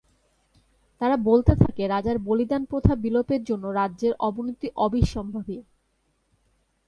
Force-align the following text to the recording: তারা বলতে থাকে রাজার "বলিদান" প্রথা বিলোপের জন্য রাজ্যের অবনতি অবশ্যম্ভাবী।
তারা 1.01 1.15
বলতে 1.23 1.53
থাকে 1.55 1.83
রাজার 1.87 2.17
"বলিদান" 2.19 2.63
প্রথা 2.65 2.93
বিলোপের 2.95 3.41
জন্য 3.43 3.65
রাজ্যের 3.71 4.13
অবনতি 4.19 4.67
অবশ্যম্ভাবী। 4.77 5.57